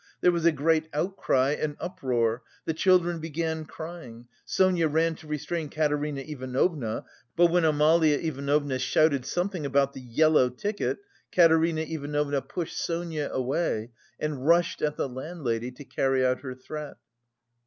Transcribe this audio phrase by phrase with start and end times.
[0.21, 4.25] There was a great outcry and uproar, the children began crying.
[4.45, 10.49] Sonia ran to restrain Katerina Ivanovna, but when Amalia Ivanovna shouted something about "the yellow
[10.49, 10.97] ticket,"
[11.31, 16.97] Katerina Ivanovna pushed Sonia away, and rushed at the landlady to carry out her threat.